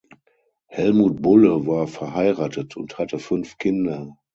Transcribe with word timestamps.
Helmut 0.65 1.21
Bulle 1.21 1.67
war 1.67 1.85
verheiratet 1.87 2.75
und 2.75 2.97
hatte 2.97 3.19
fünf 3.19 3.59
Kinder. 3.59 4.17